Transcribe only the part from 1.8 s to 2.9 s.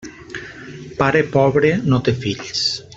no té fills.